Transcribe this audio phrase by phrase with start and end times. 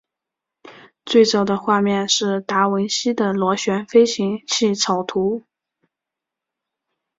[1.05, 5.43] 最早的画面是达文西的螺旋飞行器草图。